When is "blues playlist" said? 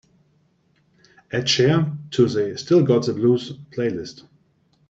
3.13-4.27